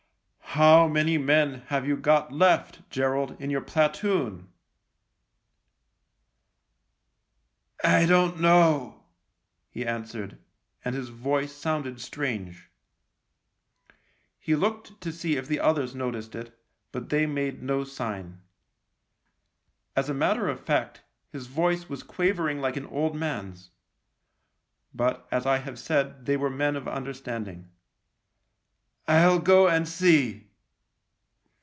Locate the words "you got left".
1.87-2.81